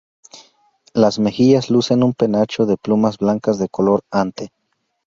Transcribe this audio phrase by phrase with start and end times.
[0.95, 4.51] Las mejillas lucen un penacho de plumas blancas de color ante.